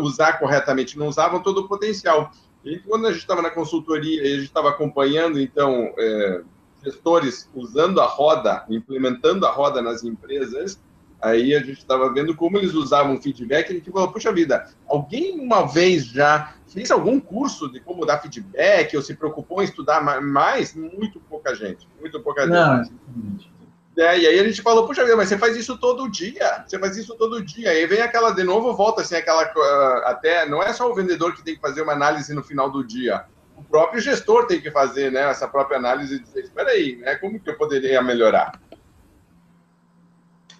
[0.00, 2.32] usar corretamente, não usavam todo o potencial.
[2.64, 6.42] E quando a gente estava na consultoria a gente estava acompanhando, então, é,
[6.84, 10.78] gestores usando a roda, implementando a roda nas empresas,
[11.22, 14.68] Aí a gente estava vendo como eles usavam feedback e a gente falou, puxa vida,
[14.88, 19.64] alguém uma vez já fez algum curso de como dar feedback ou se preocupou em
[19.64, 20.74] estudar mais?
[20.74, 23.51] Muito pouca gente, muito pouca Não, gente.
[23.96, 26.78] É, e aí a gente falou, puxa vida, mas você faz isso todo dia, você
[26.78, 27.70] faz isso todo dia.
[27.70, 31.34] Aí vem aquela, de novo, volta assim, aquela, uh, até, não é só o vendedor
[31.34, 34.70] que tem que fazer uma análise no final do dia, o próprio gestor tem que
[34.70, 38.58] fazer, né, essa própria análise e dizer, espera aí, né, como que eu poderia melhorar?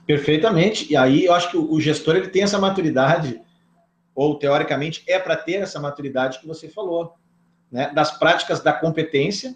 [0.07, 0.93] Perfeitamente.
[0.93, 3.41] E aí eu acho que o gestor ele tem essa maturidade,
[4.15, 7.15] ou teoricamente é para ter essa maturidade que você falou,
[7.71, 7.91] né?
[7.95, 9.55] das práticas da competência,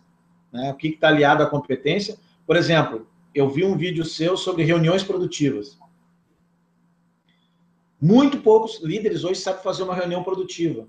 [0.53, 0.71] né?
[0.71, 2.17] o que está aliado à competência.
[2.47, 5.79] Por exemplo, eu vi um vídeo seu sobre reuniões produtivas.
[8.01, 10.89] Muito poucos líderes hoje sabem fazer uma reunião produtiva,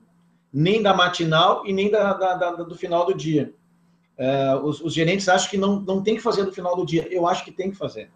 [0.51, 3.53] nem da matinal e nem da, da, da do final do dia.
[4.17, 7.05] É, os, os gerentes acham que não, não tem que fazer no final do dia.
[7.11, 8.09] Eu acho que tem que fazer.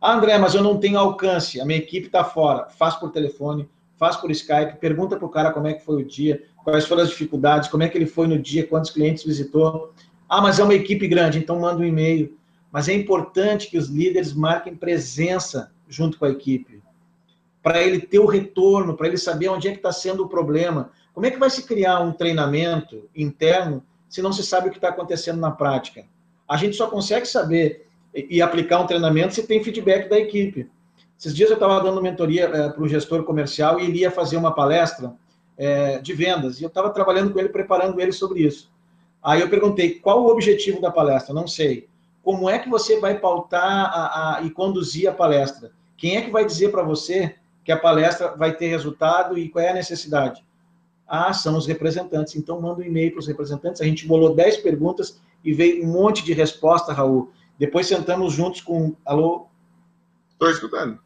[0.00, 2.70] Ah, André, mas eu não tenho alcance, a minha equipe está fora.
[2.70, 6.06] Faz por telefone, faz por Skype, pergunta para o cara como é que foi o
[6.06, 9.92] dia, quais foram as dificuldades, como é que ele foi no dia, quantos clientes visitou.
[10.28, 12.36] Ah, mas é uma equipe grande, então manda um e-mail.
[12.74, 16.82] Mas é importante que os líderes marquem presença junto com a equipe,
[17.62, 20.90] para ele ter o retorno, para ele saber onde é que está sendo o problema.
[21.12, 24.78] Como é que vai se criar um treinamento interno se não se sabe o que
[24.78, 26.04] está acontecendo na prática?
[26.48, 30.68] A gente só consegue saber e, aplicar um treinamento se tem feedback da equipe.
[31.16, 34.36] Esses dias eu estava dando mentoria é, para o gestor comercial e ele ia fazer
[34.36, 35.14] uma palestra
[35.56, 36.60] é, de vendas.
[36.60, 38.68] E eu estava trabalhando com ele, preparando ele sobre isso.
[39.22, 41.32] Aí eu perguntei, qual o objetivo da palestra?
[41.32, 41.88] Não sei.
[42.24, 45.72] Como é que você vai pautar a, a, e conduzir a palestra?
[45.96, 49.62] Quem é que vai dizer para você que a palestra vai ter resultado e qual
[49.62, 50.42] é a necessidade?
[51.06, 52.34] Ah, são os representantes.
[52.34, 53.82] Então, manda um e-mail para os representantes.
[53.82, 57.30] A gente bolou 10 perguntas e veio um monte de resposta, Raul.
[57.58, 58.96] Depois sentamos juntos com.
[59.04, 59.46] Alô?
[60.32, 60.98] Estou escutando.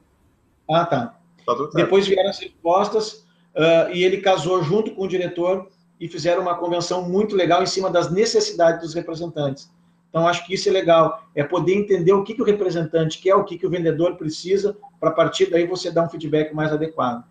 [0.70, 1.18] Ah, tá.
[1.44, 3.26] tá Depois vieram as respostas
[3.56, 5.68] uh, e ele casou junto com o diretor
[6.00, 9.68] e fizeram uma convenção muito legal em cima das necessidades dos representantes.
[10.08, 13.34] Então, acho que isso é legal, é poder entender o que, que o representante quer,
[13.34, 16.72] o que, que o vendedor precisa, para a partir daí você dar um feedback mais
[16.72, 17.24] adequado.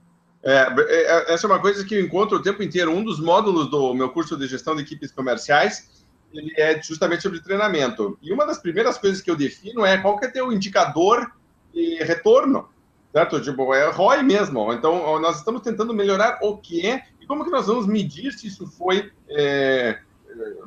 [0.44, 2.92] É, é, é, essa é uma coisa que eu encontro o tempo inteiro.
[2.92, 5.98] Um dos módulos do meu curso de gestão de equipes comerciais
[6.34, 8.18] ele é justamente sobre treinamento.
[8.22, 11.32] E uma das primeiras coisas que eu defino é qual que é o indicador
[11.74, 12.70] de retorno,
[13.12, 13.42] certo?
[13.42, 14.72] Tipo, é ROI mesmo.
[14.74, 18.48] Então, nós estamos tentando melhorar o que é e como que nós vamos medir se
[18.48, 20.00] isso foi é,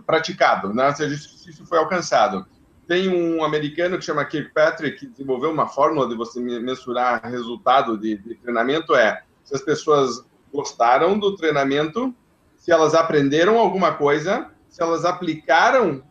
[0.07, 0.93] praticado, né?
[0.95, 2.47] se isso foi alcançado.
[2.87, 8.17] Tem um americano que chama Kirkpatrick, que desenvolveu uma fórmula de você mensurar resultado de,
[8.17, 12.15] de treinamento, é se as pessoas gostaram do treinamento,
[12.57, 16.03] se elas aprenderam alguma coisa, se elas aplicaram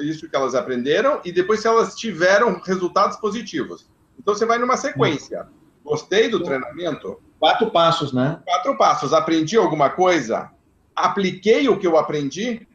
[0.00, 3.88] isso que elas aprenderam e depois se elas tiveram resultados positivos.
[4.18, 5.48] Então você vai numa sequência.
[5.84, 7.20] Gostei do treinamento?
[7.38, 8.40] Quatro passos, né?
[8.44, 9.14] Quatro passos.
[9.14, 10.50] Aprendi alguma coisa?
[10.94, 12.68] Apliquei o que eu aprendi?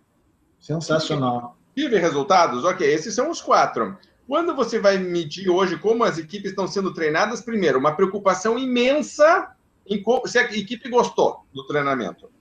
[0.66, 1.56] Sensacional.
[1.76, 2.64] Tive resultados?
[2.66, 3.96] Ok, esses são os quatro.
[4.28, 9.52] Quando você vai medir hoje como as equipes estão sendo treinadas, primeiro, uma preocupação imensa
[9.86, 12.32] em se a equipe gostou do treinamento.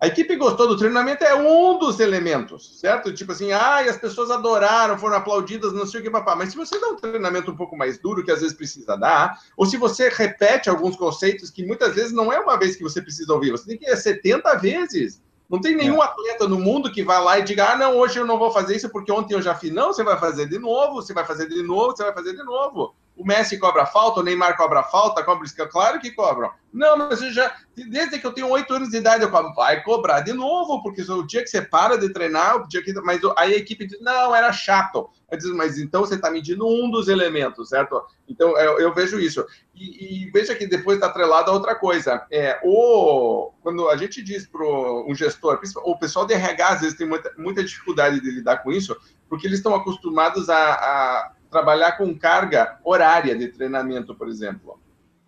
[0.00, 3.12] A equipe gostou do treinamento é um dos elementos, certo?
[3.12, 6.34] Tipo assim, ah, as pessoas adoraram, foram aplaudidas, não sei o que, papá.
[6.34, 9.38] Mas se você dá um treinamento um pouco mais duro, que às vezes precisa dar,
[9.56, 13.00] ou se você repete alguns conceitos que muitas vezes não é uma vez que você
[13.00, 15.22] precisa ouvir, você tem que ir 70 vezes.
[15.48, 16.04] Não tem nenhum é.
[16.04, 18.76] atleta no mundo que vai lá e diga, ah, não, hoje eu não vou fazer
[18.76, 19.72] isso porque ontem eu já fiz.
[19.72, 22.42] Não, você vai fazer de novo, você vai fazer de novo, você vai fazer de
[22.42, 22.94] novo.
[23.18, 26.52] O Messi cobra falta, o Neymar cobra falta, cobra claro que cobram.
[26.72, 29.82] Não, mas eu já, desde que eu tenho oito anos de idade, eu cobro, vai
[29.82, 33.20] cobrar de novo, porque o dia que você para de treinar, o dia que, mas
[33.36, 35.10] aí a equipe diz, não, era chato.
[35.36, 38.00] Digo, mas então você está medindo um dos elementos, certo?
[38.28, 39.44] Então eu, eu vejo isso.
[39.74, 42.24] E, e, veja que depois está atrelado a outra coisa.
[42.30, 46.96] É, o, quando a gente diz para um gestor, o pessoal de RH às vezes
[46.96, 48.96] tem muita, muita dificuldade de lidar com isso,
[49.28, 54.78] porque eles estão acostumados a, a trabalhar com carga horária de treinamento, por exemplo.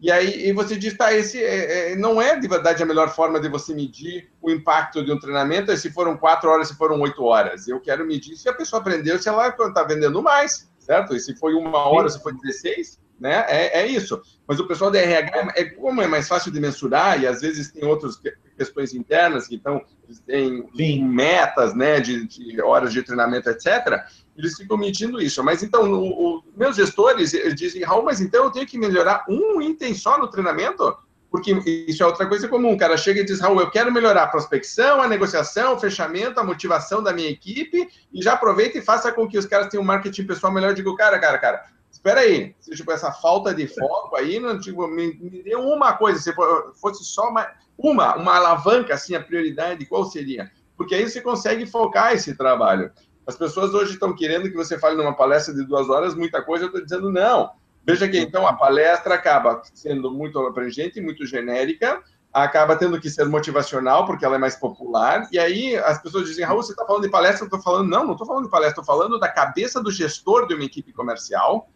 [0.01, 3.11] E aí e você diz, tá, esse é, é, não é de verdade a melhor
[3.11, 6.77] forma de você medir o impacto de um treinamento, é se foram quatro horas, se
[6.77, 7.69] foram oito horas.
[7.69, 11.15] Eu quero medir se a pessoa aprendeu, se ela está vendendo mais, certo?
[11.15, 13.45] E se foi uma hora, se foi 16, né?
[13.47, 14.21] É, é isso.
[14.47, 17.71] Mas o pessoal da RH, é, como é mais fácil de mensurar, e às vezes
[17.71, 18.19] tem outras
[18.57, 19.83] questões internas que então,
[20.27, 21.05] têm Sim.
[21.05, 24.03] metas, né, de, de horas de treinamento, etc.,
[24.41, 25.43] eles ficam medindo isso.
[25.45, 29.61] Mas então, o, o, meus gestores dizem, Raul, mas então eu tenho que melhorar um
[29.61, 30.97] item só no treinamento?
[31.31, 31.53] Porque
[31.87, 32.73] isso é outra coisa comum.
[32.73, 36.41] O cara chega e diz, Raul, eu quero melhorar a prospecção, a negociação, o fechamento,
[36.41, 39.85] a motivação da minha equipe, e já aproveita e faça com que os caras tenham
[39.85, 40.71] um marketing pessoal melhor.
[40.71, 44.87] Eu digo, cara, cara, cara, espera aí, tipo, essa falta de foco aí, não, tipo,
[44.89, 46.33] me, me uma coisa, se
[46.81, 47.47] fosse só uma,
[47.79, 50.51] uma, uma alavanca, assim, a prioridade, qual seria?
[50.77, 52.91] Porque aí você consegue focar esse trabalho.
[53.31, 56.65] As pessoas hoje estão querendo que você fale numa palestra de duas horas muita coisa,
[56.65, 57.53] eu estou dizendo não.
[57.87, 63.27] Veja que então a palestra acaba sendo muito abrangente, muito genérica, acaba tendo que ser
[63.27, 67.05] motivacional, porque ela é mais popular, e aí as pessoas dizem, Raul, você está falando
[67.05, 69.81] de palestra, eu estou falando, não, não estou falando de palestra, estou falando da cabeça
[69.81, 71.71] do gestor de uma equipe comercial,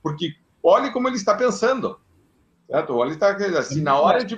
[0.00, 1.98] porque olhe como ele está pensando,
[2.68, 2.94] certo?
[2.94, 4.36] Olha, está assim, na hora de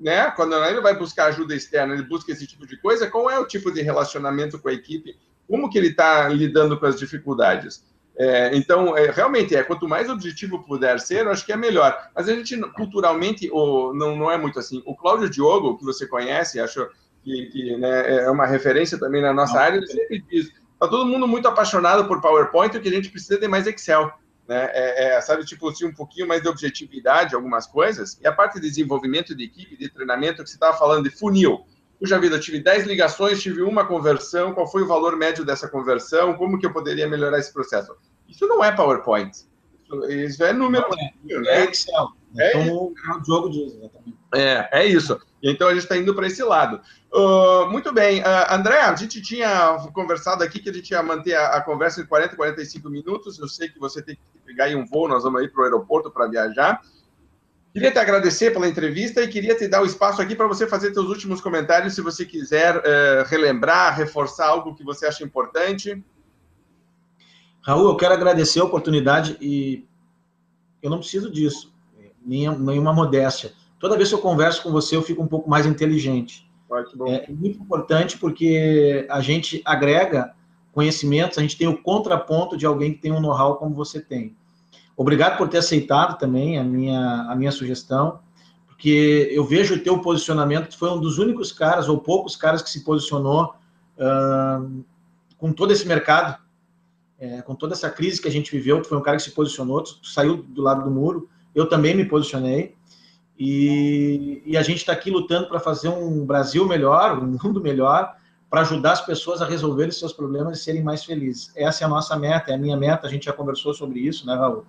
[0.00, 0.30] né?
[0.32, 3.46] Quando ele vai buscar ajuda externa, ele busca esse tipo de coisa, qual é o
[3.46, 5.16] tipo de relacionamento com a equipe
[5.48, 7.84] como que ele está lidando com as dificuldades.
[8.16, 11.96] É, então, é, realmente, é quanto mais objetivo puder ser, eu acho que é melhor.
[12.14, 14.82] Mas a gente, culturalmente, o, não, não é muito assim.
[14.84, 16.88] O Cláudio Diogo, que você conhece, acho
[17.22, 19.60] que, que né, é uma referência também na nossa não.
[19.60, 23.08] área, ele sempre diz: está todo mundo muito apaixonado por PowerPoint, o que a gente
[23.08, 24.12] precisa de mais Excel.
[24.48, 24.68] Né?
[24.72, 28.18] É, é, sabe, tipo, assim, um pouquinho mais de objetividade, algumas coisas.
[28.20, 31.64] E a parte de desenvolvimento de equipe, de treinamento, que você estava falando de funil.
[31.98, 35.68] Puxa vida, eu tive 10 ligações, tive uma conversão, qual foi o valor médio dessa
[35.68, 37.94] conversão, como que eu poderia melhorar esse processo?
[38.28, 39.32] Isso não é PowerPoint.
[40.08, 40.86] Isso é número.
[40.88, 41.60] Não é, né?
[41.62, 42.08] é Excel.
[42.36, 44.18] É, como o jogo diz, exatamente.
[44.34, 45.18] É, é isso.
[45.42, 46.80] Então a gente está indo para esse lado.
[47.12, 48.20] Uh, muito bem.
[48.20, 52.02] Uh, André, a gente tinha conversado aqui que a gente ia manter a, a, conversa
[52.02, 53.38] em 40, 45 minutos.
[53.38, 56.10] Eu sei que você tem que pegar um voo, nós vamos ir para o aeroporto
[56.10, 56.82] para viajar.
[57.72, 60.92] Queria te agradecer pela entrevista e queria te dar o espaço aqui para você fazer
[60.92, 66.02] seus últimos comentários, se você quiser uh, relembrar, reforçar algo que você acha importante.
[67.60, 69.86] Raul, eu quero agradecer a oportunidade e
[70.82, 71.74] eu não preciso disso,
[72.24, 76.48] nenhuma modéstia toda vez que eu converso com você, eu fico um pouco mais inteligente.
[77.08, 80.34] É muito importante porque a gente agrega
[80.72, 84.36] conhecimentos, a gente tem o contraponto de alguém que tem um know-how como você tem.
[84.98, 88.18] Obrigado por ter aceitado também a minha, a minha sugestão,
[88.66, 92.68] porque eu vejo o teu posicionamento, foi um dos únicos caras, ou poucos caras, que
[92.68, 93.54] se posicionou
[93.96, 94.84] uh,
[95.36, 96.36] com todo esse mercado,
[97.16, 99.30] é, com toda essa crise que a gente viveu, tu foi um cara que se
[99.30, 102.74] posicionou, saiu do lado do muro, eu também me posicionei,
[103.38, 108.16] e, e a gente está aqui lutando para fazer um Brasil melhor, um mundo melhor,
[108.50, 111.52] para ajudar as pessoas a resolverem seus problemas e serem mais felizes.
[111.54, 114.26] Essa é a nossa meta, é a minha meta, a gente já conversou sobre isso,
[114.26, 114.64] né, Raul?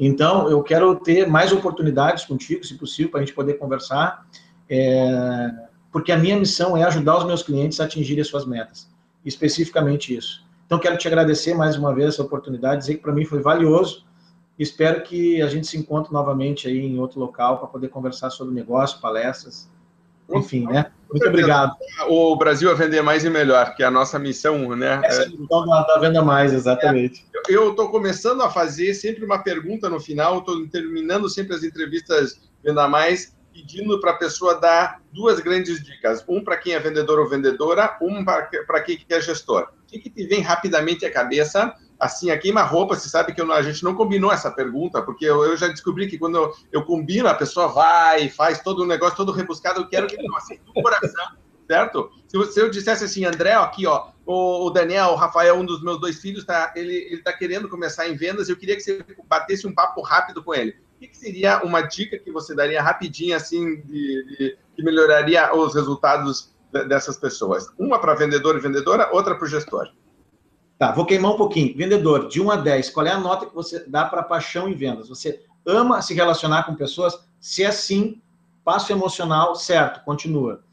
[0.00, 4.26] Então, eu quero ter mais oportunidades contigo, se possível, para a gente poder conversar,
[4.68, 5.50] é,
[5.92, 8.90] porque a minha missão é ajudar os meus clientes a atingirem as suas metas,
[9.24, 10.42] especificamente isso.
[10.66, 14.04] Então, quero te agradecer mais uma vez essa oportunidade, dizer que para mim foi valioso,
[14.60, 18.54] Espero que a gente se encontre novamente aí em outro local para poder conversar sobre
[18.54, 19.66] negócio, palestras,
[20.30, 20.92] enfim, né?
[21.10, 21.74] Muito obrigado.
[22.08, 25.00] O Brasil a vender mais e melhor, que é a nossa missão, né?
[25.04, 27.26] Essa é a missão da, da venda mais, exatamente.
[27.48, 31.62] É, eu estou começando a fazer sempre uma pergunta no final, estou terminando sempre as
[31.62, 36.24] entrevistas Venda Mais, pedindo para a pessoa dar duas grandes dicas.
[36.28, 39.68] Um para quem é vendedor ou vendedora, um para quem é gestor.
[39.82, 43.52] O que, que te vem rapidamente à cabeça assim, a queima-roupa, você sabe que eu,
[43.52, 46.82] a gente não combinou essa pergunta, porque eu, eu já descobri que quando eu, eu,
[46.82, 50.58] combino, a pessoa vai, faz todo o negócio todo rebuscado, eu quero que não assim,
[50.64, 51.36] do coração,
[51.68, 52.10] certo?
[52.26, 55.82] Se, se eu dissesse assim, André, aqui, ó, o, o, Daniel, o Rafael, um dos
[55.82, 59.04] meus dois filhos, tá, ele, ele tá querendo começar em vendas, eu queria que você
[59.28, 60.74] batesse um papo rápido com ele.
[60.96, 65.54] O que, que seria uma dica que você daria rapidinho, assim, de, de que melhoraria
[65.54, 67.68] os resultados dessas pessoas?
[67.78, 69.88] Uma para vendedor e vendedora, outra para o gestor.
[70.80, 71.76] Tá, vou queimar um pouquinho.
[71.76, 74.72] Vendedor, de 1 a 10, qual é a nota que você dá para paixão em
[74.72, 75.10] vendas?
[75.10, 77.22] Você ama se relacionar com pessoas?
[77.38, 78.22] Se é sim,
[78.64, 80.64] passo emocional, certo, continua.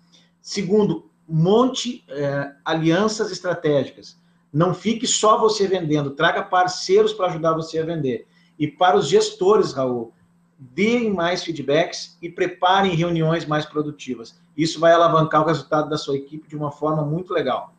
[0.42, 4.18] Segundo, monte é, alianças estratégicas.
[4.54, 8.26] Não fique só você vendendo, traga parceiros para ajudar você a vender.
[8.58, 10.14] E para os gestores, Raul,
[10.58, 14.40] deem mais feedbacks e preparem reuniões mais produtivas.
[14.56, 17.74] Isso vai alavancar o resultado da sua equipe de uma forma muito legal.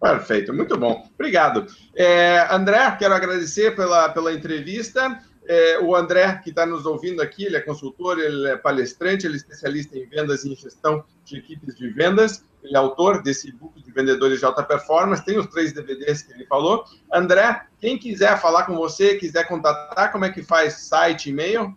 [0.00, 1.08] Perfeito, muito bom.
[1.14, 1.66] Obrigado.
[1.94, 5.20] É, André, quero agradecer pela, pela entrevista.
[5.48, 9.34] É, o André, que está nos ouvindo aqui, ele é consultor, ele é palestrante, ele
[9.34, 12.44] é especialista em vendas e em gestão de equipes de vendas.
[12.62, 16.32] Ele é autor desse book de vendedores de alta performance, tem os três DVDs que
[16.32, 16.84] ele falou.
[17.12, 20.80] André, quem quiser falar com você, quiser contatar, como é que faz?
[20.80, 21.76] Site, e-mail?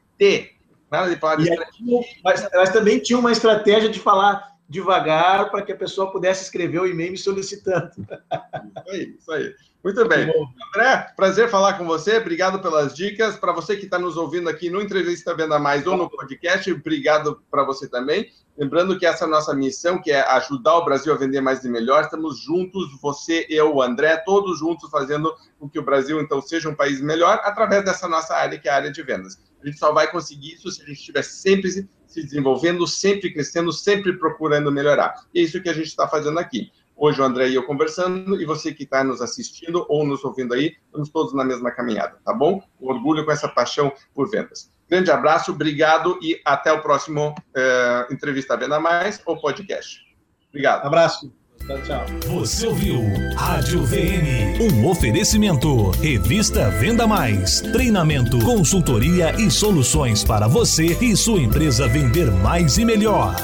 [0.90, 1.84] Nada de palestrante.
[2.24, 6.80] Mas, mas também tinha uma estratégia de falar devagar para que a pessoa pudesse escrever
[6.80, 7.90] o e-mail me solicitando.
[7.96, 9.54] Isso aí, isso aí.
[9.82, 10.30] Muito bem.
[10.74, 12.18] André, prazer falar com você.
[12.18, 13.36] Obrigado pelas dicas.
[13.36, 17.40] Para você que está nos ouvindo aqui no Entrevista Venda Mais ou no podcast, obrigado
[17.50, 18.30] para você também.
[18.58, 21.64] Lembrando que essa é a nossa missão, que é ajudar o Brasil a vender mais
[21.64, 22.02] e melhor.
[22.02, 26.68] Estamos juntos, você, eu, o André, todos juntos fazendo com que o Brasil, então, seja
[26.68, 29.38] um país melhor através dessa nossa área, que é a área de vendas.
[29.62, 33.72] A gente só vai conseguir isso se a gente estiver sempre se desenvolvendo, sempre crescendo,
[33.72, 35.14] sempre procurando melhorar.
[35.34, 36.70] E é isso que a gente está fazendo aqui.
[36.96, 40.52] Hoje o André e eu conversando, e você que está nos assistindo ou nos ouvindo
[40.52, 42.60] aí, estamos todos na mesma caminhada, tá bom?
[42.80, 44.72] Orgulho com essa paixão por vendas.
[44.88, 50.00] Grande abraço, obrigado e até o próximo uh, Entrevista Venda Mais ou podcast.
[50.48, 50.86] Obrigado.
[50.86, 51.32] Abraço.
[51.68, 52.06] Tchau, tchau.
[52.28, 53.02] Você ouviu
[53.36, 55.90] Rádio VM, um oferecimento.
[55.90, 57.60] Revista Venda Mais.
[57.60, 63.36] Treinamento, consultoria e soluções para você e sua empresa vender mais e melhor.